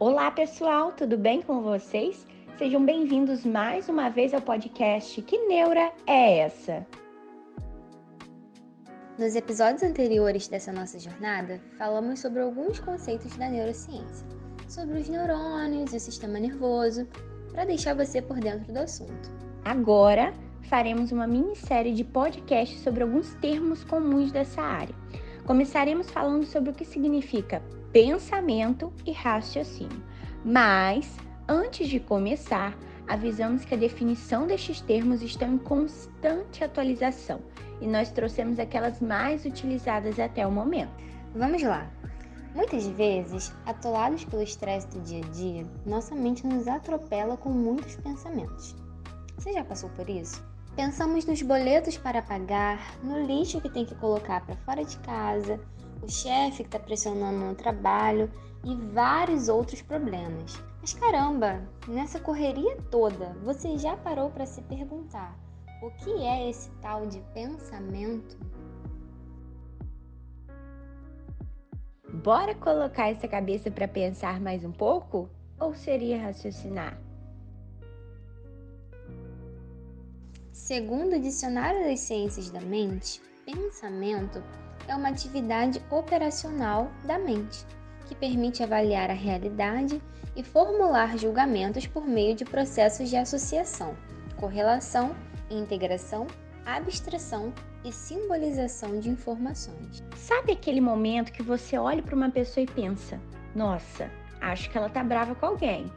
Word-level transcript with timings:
Olá, 0.00 0.28
pessoal, 0.28 0.90
tudo 0.90 1.16
bem 1.16 1.40
com 1.40 1.62
vocês? 1.62 2.26
Sejam 2.58 2.84
bem-vindos 2.84 3.44
mais 3.44 3.88
uma 3.88 4.08
vez 4.08 4.34
ao 4.34 4.40
podcast 4.40 5.22
Que 5.22 5.46
Neura 5.46 5.92
é 6.04 6.38
essa? 6.38 6.84
Nos 9.16 9.36
episódios 9.36 9.84
anteriores 9.84 10.48
dessa 10.48 10.72
nossa 10.72 10.98
jornada, 10.98 11.60
falamos 11.78 12.18
sobre 12.18 12.40
alguns 12.40 12.80
conceitos 12.80 13.36
da 13.36 13.48
neurociência, 13.48 14.26
sobre 14.68 14.98
os 14.98 15.08
neurônios 15.08 15.92
e 15.92 15.96
o 15.96 16.00
sistema 16.00 16.40
nervoso, 16.40 17.06
para 17.52 17.64
deixar 17.64 17.94
você 17.94 18.20
por 18.20 18.40
dentro 18.40 18.72
do 18.72 18.80
assunto. 18.80 19.30
Agora, 19.64 20.34
faremos 20.68 21.12
uma 21.12 21.28
minissérie 21.28 21.94
de 21.94 22.02
podcasts 22.02 22.80
sobre 22.80 23.04
alguns 23.04 23.32
termos 23.34 23.84
comuns 23.84 24.32
dessa 24.32 24.60
área. 24.60 24.94
Começaremos 25.46 26.10
falando 26.10 26.46
sobre 26.46 26.70
o 26.70 26.74
que 26.74 26.84
significa 26.86 27.62
pensamento 27.92 28.90
e 29.04 29.12
raciocínio. 29.12 30.02
Mas, 30.42 31.16
antes 31.46 31.88
de 31.88 32.00
começar, 32.00 32.76
avisamos 33.06 33.64
que 33.64 33.74
a 33.74 33.78
definição 33.78 34.46
destes 34.46 34.80
termos 34.80 35.20
está 35.20 35.46
em 35.46 35.58
constante 35.58 36.64
atualização 36.64 37.40
e 37.80 37.86
nós 37.86 38.10
trouxemos 38.10 38.58
aquelas 38.58 39.00
mais 39.00 39.44
utilizadas 39.44 40.18
até 40.18 40.46
o 40.46 40.50
momento. 40.50 40.92
Vamos 41.34 41.62
lá! 41.62 41.90
Muitas 42.54 42.86
vezes, 42.86 43.52
atolados 43.66 44.24
pelo 44.24 44.42
estresse 44.42 44.86
do 44.88 45.00
dia 45.00 45.22
a 45.24 45.28
dia, 45.30 45.66
nossa 45.84 46.14
mente 46.14 46.46
nos 46.46 46.66
atropela 46.66 47.36
com 47.36 47.50
muitos 47.50 47.96
pensamentos. 47.96 48.74
Você 49.36 49.52
já 49.52 49.64
passou 49.64 49.90
por 49.90 50.08
isso? 50.08 50.42
Pensamos 50.76 51.24
nos 51.24 51.40
boletos 51.40 51.96
para 51.96 52.20
pagar, 52.20 52.98
no 53.00 53.24
lixo 53.24 53.60
que 53.60 53.70
tem 53.70 53.86
que 53.86 53.94
colocar 53.94 54.44
para 54.44 54.56
fora 54.56 54.84
de 54.84 54.98
casa, 54.98 55.60
o 56.02 56.08
chefe 56.10 56.64
que 56.64 56.68
está 56.68 56.80
pressionando 56.80 57.38
no 57.38 57.54
trabalho 57.54 58.28
e 58.64 58.74
vários 58.74 59.48
outros 59.48 59.80
problemas. 59.82 60.60
Mas 60.80 60.92
caramba, 60.92 61.62
nessa 61.86 62.18
correria 62.18 62.76
toda, 62.90 63.36
você 63.44 63.78
já 63.78 63.96
parou 63.96 64.30
para 64.30 64.46
se 64.46 64.62
perguntar 64.62 65.38
o 65.80 65.90
que 65.92 66.10
é 66.24 66.50
esse 66.50 66.68
tal 66.82 67.06
de 67.06 67.20
pensamento? 67.32 68.36
Bora 72.12 72.52
colocar 72.56 73.10
essa 73.10 73.28
cabeça 73.28 73.70
para 73.70 73.86
pensar 73.86 74.40
mais 74.40 74.64
um 74.64 74.72
pouco? 74.72 75.28
Ou 75.60 75.72
seria 75.72 76.20
raciocinar? 76.20 76.98
Segundo 80.54 81.16
o 81.16 81.20
Dicionário 81.20 81.82
das 81.82 81.98
Ciências 81.98 82.48
da 82.48 82.60
Mente, 82.60 83.20
pensamento 83.44 84.40
é 84.86 84.94
uma 84.94 85.08
atividade 85.08 85.82
operacional 85.90 86.92
da 87.04 87.18
mente 87.18 87.66
que 88.06 88.14
permite 88.14 88.62
avaliar 88.62 89.10
a 89.10 89.14
realidade 89.14 90.00
e 90.36 90.44
formular 90.44 91.18
julgamentos 91.18 91.88
por 91.88 92.06
meio 92.06 92.36
de 92.36 92.44
processos 92.44 93.10
de 93.10 93.16
associação, 93.16 93.96
correlação, 94.36 95.16
integração, 95.50 96.28
abstração 96.64 97.52
e 97.84 97.90
simbolização 97.90 99.00
de 99.00 99.10
informações. 99.10 100.04
Sabe 100.14 100.52
aquele 100.52 100.80
momento 100.80 101.32
que 101.32 101.42
você 101.42 101.76
olha 101.76 102.00
para 102.00 102.14
uma 102.14 102.30
pessoa 102.30 102.62
e 102.62 102.70
pensa: 102.70 103.20
"Nossa, 103.56 104.08
acho 104.40 104.70
que 104.70 104.78
ela 104.78 104.88
tá 104.88 105.02
brava 105.02 105.34
com 105.34 105.46
alguém". 105.46 105.90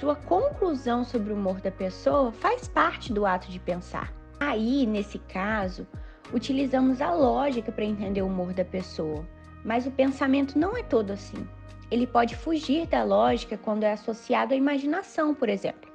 Sua 0.00 0.16
conclusão 0.16 1.04
sobre 1.04 1.32
o 1.32 1.36
humor 1.36 1.60
da 1.60 1.70
pessoa 1.70 2.32
faz 2.32 2.66
parte 2.66 3.12
do 3.12 3.26
ato 3.26 3.50
de 3.50 3.60
pensar. 3.60 4.12
Aí, 4.40 4.86
nesse 4.86 5.18
caso, 5.18 5.86
Utilizamos 6.32 7.02
a 7.02 7.12
lógica 7.12 7.72
para 7.72 7.84
entender 7.84 8.22
o 8.22 8.26
humor 8.26 8.52
da 8.52 8.64
pessoa, 8.64 9.26
mas 9.64 9.86
o 9.86 9.90
pensamento 9.90 10.56
não 10.56 10.76
é 10.76 10.82
todo 10.82 11.10
assim. 11.10 11.46
Ele 11.90 12.06
pode 12.06 12.36
fugir 12.36 12.86
da 12.86 13.02
lógica 13.02 13.58
quando 13.58 13.82
é 13.82 13.92
associado 13.92 14.54
à 14.54 14.56
imaginação, 14.56 15.34
por 15.34 15.48
exemplo. 15.48 15.90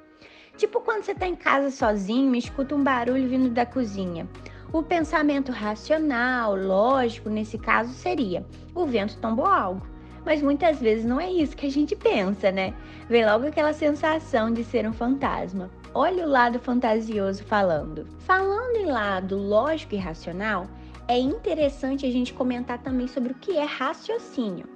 Tipo 0.58 0.80
quando 0.82 1.04
você 1.04 1.12
está 1.12 1.26
em 1.26 1.34
casa 1.34 1.70
sozinho 1.70 2.34
e 2.34 2.38
escuta 2.38 2.74
um 2.74 2.84
barulho 2.84 3.28
vindo 3.28 3.48
da 3.48 3.64
cozinha. 3.64 4.28
O 4.72 4.82
pensamento 4.82 5.52
racional, 5.52 6.54
lógico, 6.54 7.30
nesse 7.30 7.56
caso 7.56 7.92
seria: 7.94 8.44
o 8.74 8.84
vento 8.84 9.16
tombou 9.18 9.46
algo. 9.46 9.86
Mas 10.26 10.42
muitas 10.42 10.80
vezes 10.80 11.04
não 11.04 11.20
é 11.20 11.30
isso 11.30 11.56
que 11.56 11.66
a 11.66 11.70
gente 11.70 11.94
pensa, 11.94 12.50
né? 12.50 12.74
Vem 13.08 13.24
logo 13.24 13.46
aquela 13.46 13.72
sensação 13.72 14.52
de 14.52 14.64
ser 14.64 14.84
um 14.84 14.92
fantasma. 14.92 15.70
Olha 15.94 16.26
o 16.26 16.28
lado 16.28 16.58
fantasioso 16.58 17.44
falando. 17.44 18.04
Falando 18.18 18.76
em 18.76 18.86
lado 18.86 19.38
lógico 19.38 19.94
e 19.94 19.98
racional, 19.98 20.66
é 21.06 21.16
interessante 21.16 22.04
a 22.04 22.10
gente 22.10 22.34
comentar 22.34 22.82
também 22.82 23.06
sobre 23.06 23.30
o 23.30 23.36
que 23.36 23.56
é 23.56 23.62
raciocínio. 23.62 24.68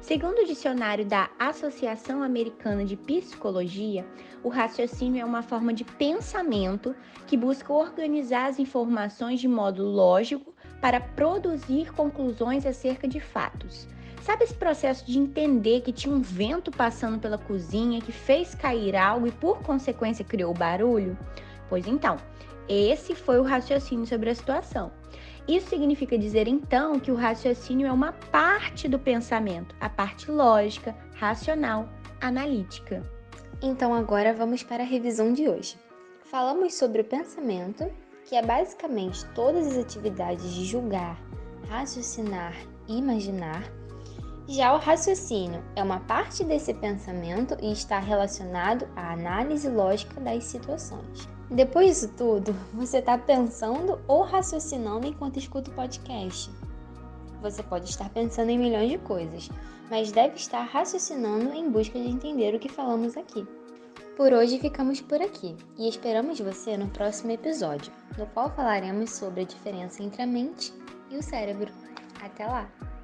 Segundo 0.00 0.40
o 0.40 0.46
dicionário 0.46 1.06
da 1.06 1.30
Associação 1.38 2.20
Americana 2.20 2.84
de 2.84 2.96
Psicologia, 2.96 4.04
o 4.42 4.48
raciocínio 4.48 5.20
é 5.20 5.24
uma 5.24 5.42
forma 5.42 5.72
de 5.72 5.84
pensamento 5.84 6.92
que 7.24 7.36
busca 7.36 7.72
organizar 7.72 8.46
as 8.46 8.58
informações 8.58 9.38
de 9.38 9.46
modo 9.46 9.84
lógico 9.84 10.52
para 10.80 10.98
produzir 10.98 11.92
conclusões 11.92 12.66
acerca 12.66 13.06
de 13.06 13.20
fatos. 13.20 13.86
Sabe 14.22 14.44
esse 14.44 14.54
processo 14.54 15.06
de 15.06 15.18
entender 15.18 15.80
que 15.80 15.92
tinha 15.92 16.14
um 16.14 16.20
vento 16.20 16.70
passando 16.70 17.18
pela 17.18 17.38
cozinha 17.38 18.00
que 18.00 18.12
fez 18.12 18.54
cair 18.54 18.94
algo 18.96 19.26
e 19.26 19.32
por 19.32 19.62
consequência 19.62 20.24
criou 20.24 20.52
barulho? 20.52 21.16
Pois 21.68 21.86
então, 21.86 22.16
esse 22.68 23.14
foi 23.14 23.38
o 23.38 23.42
raciocínio 23.42 24.06
sobre 24.06 24.30
a 24.30 24.34
situação. 24.34 24.92
Isso 25.48 25.70
significa 25.70 26.18
dizer 26.18 26.46
então 26.46 27.00
que 27.00 27.10
o 27.10 27.14
raciocínio 27.14 27.86
é 27.86 27.92
uma 27.92 28.12
parte 28.12 28.86
do 28.86 28.98
pensamento, 28.98 29.74
a 29.80 29.88
parte 29.88 30.30
lógica, 30.30 30.94
racional, 31.14 31.88
analítica. 32.20 33.02
Então 33.62 33.94
agora 33.94 34.34
vamos 34.34 34.62
para 34.62 34.82
a 34.82 34.86
revisão 34.86 35.32
de 35.32 35.48
hoje. 35.48 35.78
Falamos 36.24 36.74
sobre 36.74 37.00
o 37.00 37.04
pensamento, 37.04 37.90
que 38.26 38.36
é 38.36 38.42
basicamente 38.42 39.24
todas 39.34 39.66
as 39.68 39.78
atividades 39.78 40.52
de 40.52 40.66
julgar, 40.66 41.18
raciocinar 41.66 42.54
e 42.86 42.98
imaginar 42.98 43.77
já 44.48 44.74
o 44.74 44.78
raciocínio 44.78 45.62
é 45.76 45.82
uma 45.82 46.00
parte 46.00 46.42
desse 46.42 46.72
pensamento 46.72 47.54
e 47.60 47.70
está 47.70 47.98
relacionado 47.98 48.88
à 48.96 49.12
análise 49.12 49.68
lógica 49.68 50.18
das 50.20 50.44
situações. 50.44 51.28
Depois 51.50 51.88
disso 51.88 52.14
tudo, 52.16 52.54
você 52.72 52.98
está 52.98 53.18
pensando 53.18 54.00
ou 54.08 54.22
raciocinando 54.22 55.06
enquanto 55.06 55.38
escuta 55.38 55.70
o 55.70 55.74
podcast? 55.74 56.50
Você 57.42 57.62
pode 57.62 57.90
estar 57.90 58.08
pensando 58.08 58.48
em 58.48 58.58
milhões 58.58 58.90
de 58.90 58.96
coisas, 58.98 59.50
mas 59.90 60.12
deve 60.12 60.36
estar 60.36 60.62
raciocinando 60.62 61.52
em 61.52 61.70
busca 61.70 61.98
de 61.98 62.08
entender 62.08 62.54
o 62.54 62.58
que 62.58 62.70
falamos 62.70 63.18
aqui. 63.18 63.46
Por 64.16 64.32
hoje 64.32 64.58
ficamos 64.58 65.00
por 65.02 65.20
aqui 65.20 65.56
e 65.76 65.88
esperamos 65.88 66.40
você 66.40 66.76
no 66.76 66.88
próximo 66.88 67.30
episódio, 67.32 67.92
no 68.16 68.26
qual 68.28 68.50
falaremos 68.50 69.10
sobre 69.10 69.42
a 69.42 69.46
diferença 69.46 70.02
entre 70.02 70.22
a 70.22 70.26
mente 70.26 70.72
e 71.10 71.18
o 71.18 71.22
cérebro. 71.22 71.70
Até 72.20 72.46
lá! 72.46 72.97